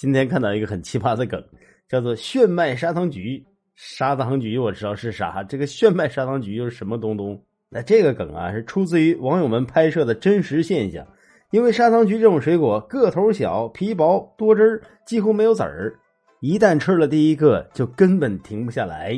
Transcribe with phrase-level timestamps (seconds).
[0.00, 1.44] 今天看到一个很奇葩的梗，
[1.86, 3.44] 叫做“炫迈砂糖橘”。
[3.76, 7.38] 砂糖橘我知道是啥，这个炫迈砂糖橘又是什么东东？
[7.68, 11.06] 那这个梗啊，是出自于网友们拍摄的真实现象。
[11.50, 15.92] 因为砂糖橘这种水果个头小、皮薄、多汁儿，几乎没有籽儿，
[16.40, 19.12] 一旦吃了第一个，就根本停不下来。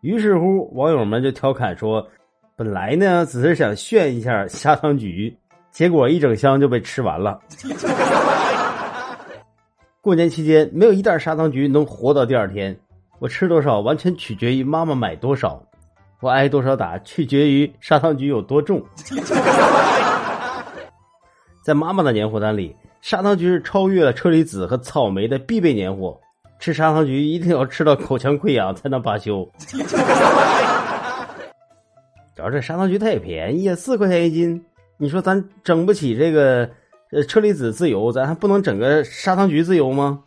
[0.00, 2.04] 于是乎，网友们就调侃说
[2.58, 5.32] ：“本来呢，只是想炫一下砂糖橘，
[5.70, 7.40] 结果一整箱就被吃完了。”
[10.08, 12.74] 过年期间，没有一袋砂糖橘能活到第二天。
[13.18, 15.62] 我吃多少完全取决于妈妈买多少，
[16.22, 18.82] 我挨多少打取决于砂糖橘有多重。
[21.62, 26.18] 在妈妈的年货单里，砂糖橘是超越了车厘子和草莓的必备年货。
[26.58, 29.46] 吃砂糖橘一定要吃到口腔溃疡才能罢休。
[32.34, 34.64] 主要这砂糖橘它也便宜啊，四块钱一斤。
[34.96, 36.70] 你说咱整不起这个
[37.10, 40.22] 呃车厘子自由，咱还不能整个砂糖橘自由吗？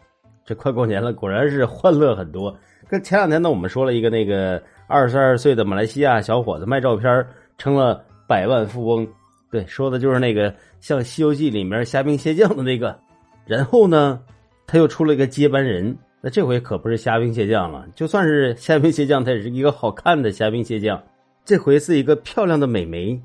[0.46, 2.56] 这快过年了，果然是欢乐很多。
[2.90, 7.26] 跟前两天呢，我们说了一个那个二十二岁的马来西亚小伙子卖照片
[7.58, 9.08] 成了百万富翁，
[9.52, 12.98] 对，说的就是那个像《西游记》里面虾兵蟹将的那个。
[13.46, 14.20] 然后呢，
[14.66, 21.02] 他又出了一个接班人，那这回可不是虾兵蟹将了，就算是虾兵蟹将，他也是一个好看的虾兵蟹将。
[21.46, 23.22] 这回是一个漂亮的美眉，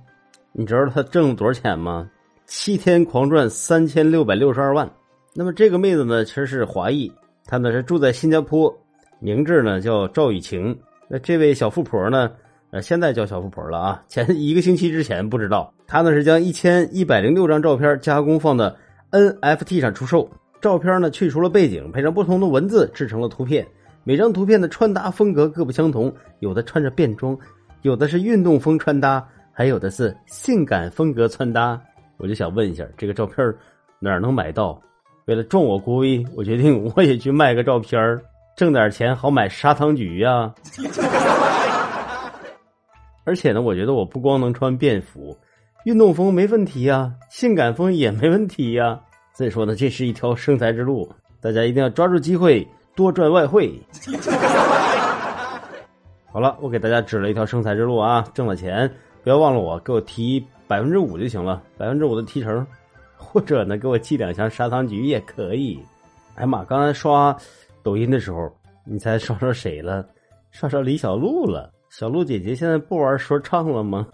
[0.53, 2.09] 你知道他挣了多少钱吗？
[2.47, 4.89] 七天狂赚三千六百六十二万。
[5.35, 7.11] 那么这个妹子呢，其实是华裔，
[7.45, 8.73] 她呢是住在新加坡。
[9.19, 12.31] 名字呢叫赵雨晴，那这位小富婆呢，
[12.71, 14.03] 呃，现在叫小富婆了啊。
[14.07, 18.75] 前一个星期之前不知道，她呢是将一千一百零六张照片加工放到
[19.11, 20.31] NFT 上出售。
[20.61, 23.67] 照片呢去除了背景，配上不同的文字制成了图片。
[24.05, 27.37] 每张图片的穿搭风格各不相同，有的穿着便装，
[27.83, 31.81] 有的是运动风穿搭，还有的是性感风格穿搭。
[32.19, 33.37] 我就想问一下，这个照片
[33.99, 34.81] 哪能买到？
[35.27, 37.99] 为了壮我国威，我决定我也去卖个照片。
[38.57, 40.55] 挣点钱好买砂糖橘呀，
[43.25, 45.37] 而且呢，我觉得我不光能穿便服，
[45.85, 48.99] 运动风没问题呀，性感风也没问题呀。
[49.35, 51.07] 所以说呢，这是一条生财之路，
[51.39, 53.79] 大家一定要抓住机会，多赚外汇。
[56.33, 58.91] 好了，我给大家指了一条生财之路啊，挣了钱
[59.27, 60.39] 不要忘了我，给我提
[60.69, 62.65] 百分之五就行了，百分之五的提成，
[63.19, 65.77] 或者呢，给我寄两箱砂糖橘也可以。
[66.37, 67.37] 哎呀妈，刚才刷。
[67.83, 68.49] 抖音的时候，
[68.85, 70.07] 你猜刷着谁了？
[70.53, 71.73] 刷着李小璐了。
[71.91, 74.07] 小璐姐姐现在不玩说唱了吗？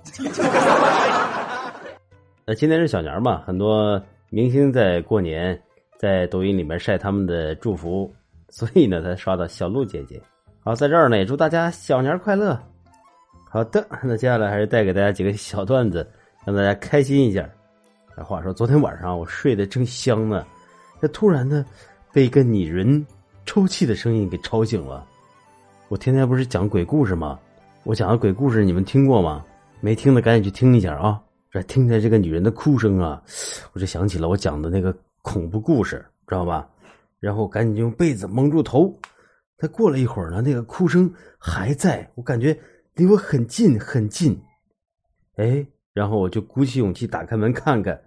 [2.46, 4.00] 那今天是小年嘛，很多
[4.30, 5.62] 明星在过年
[5.98, 8.10] 在抖音里面晒他们的祝福，
[8.48, 10.18] 所以呢，才刷到小璐姐姐。
[10.64, 12.58] 好，在这儿呢，也祝大家小年快乐。
[13.52, 16.08] 好的，那接下来还是带给大家几个小段子，
[16.46, 17.46] 让大家开心一下。
[18.24, 20.42] 话说，昨天晚上我睡得正香呢，
[21.02, 21.62] 这突然呢，
[22.14, 23.06] 被一个女人。
[23.44, 25.04] 抽泣的声音给吵醒了。
[25.88, 27.38] 我天天不是讲鬼故事吗？
[27.82, 29.44] 我讲的鬼故事你们听过吗？
[29.80, 31.20] 没听的赶紧去听一下啊！
[31.50, 33.22] 这听见这个女人的哭声啊，
[33.74, 36.66] 我就想起了我讲的那个恐怖故事，知道吧？
[37.20, 38.98] 然后赶紧用被子蒙住头。
[39.58, 42.56] 但过了一会儿呢，那个哭声还在，我感觉
[42.94, 44.42] 离我很近很近。
[45.36, 48.02] 哎，然后我就鼓起勇气打开门看看。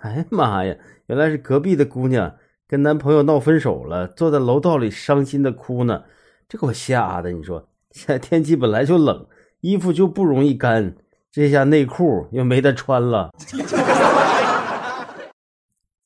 [0.00, 0.76] 哎妈呀，
[1.06, 2.36] 原来是隔壁的姑娘。
[2.68, 6.02] 跟男朋友闹分手了，坐在楼道里伤心的哭呢，
[6.48, 7.30] 这给我吓的！
[7.30, 9.24] 你说现在天气本来就冷，
[9.60, 10.96] 衣服就不容易干，
[11.30, 13.30] 这下内裤又没得穿了。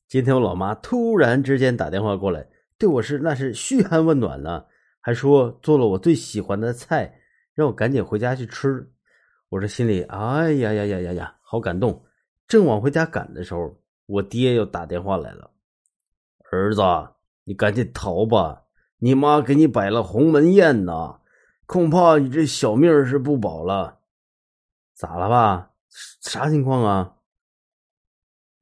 [0.07, 2.45] 今天我老妈突然之间打电话过来，
[2.77, 4.65] 对我是那是嘘寒问暖呢，
[4.99, 7.20] 还说做了我最喜欢的菜，
[7.53, 8.89] 让我赶紧回家去吃。
[9.49, 12.03] 我这心里哎呀呀呀呀呀，好感动！
[12.47, 15.51] 正往回家赶的时候，我爹又打电话来了。
[16.49, 16.81] 儿子，
[17.43, 18.63] 你赶紧逃吧！
[18.97, 21.19] 你妈给你摆了鸿门宴呢，
[21.65, 23.99] 恐怕你这小命是不保了。
[24.93, 25.71] 咋了吧？
[25.89, 27.15] 啥情况啊？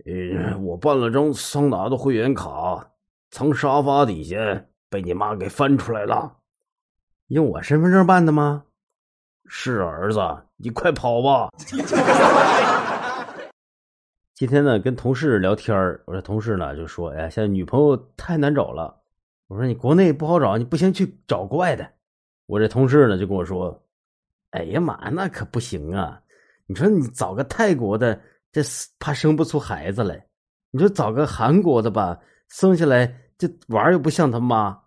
[0.06, 2.94] 呃，我办了张桑拿的会员卡，
[3.30, 4.38] 藏沙发底下，
[4.90, 6.38] 被你妈给翻出来了。
[7.28, 8.66] 用我身份证办的吗？
[9.52, 10.20] 是儿子，
[10.58, 11.50] 你快跑吧！
[14.36, 15.76] 今天呢，跟同事聊天
[16.06, 18.96] 我这同事呢就说：“哎，现在女朋友太难找了。”
[19.50, 21.86] 我说：“你国内不好找，你不行去找国外的。”
[22.46, 23.84] 我这同事呢就跟我说
[24.52, 26.22] ：“哎呀妈，那可不行啊！
[26.68, 28.62] 你说你找个泰国的，这
[29.00, 30.16] 怕生不出孩子来；
[30.70, 32.20] 你说找个韩国的吧，
[32.50, 34.80] 生下来这娃又不像他妈；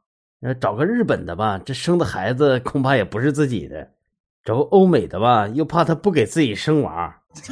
[0.60, 3.84] 找个日本的吧，这生的孩子恐怕也不是自己的；
[4.44, 7.22] 找个欧美的吧，又怕他不给自己生娃。”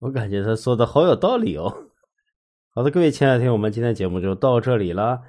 [0.00, 1.86] 我感觉他说的好有道理哦。
[2.72, 5.22] 好的，各位亲爱的听友们，今天节目就到这里了。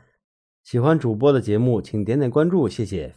[0.63, 3.15] 喜欢主播的节目，请点点关注，谢谢。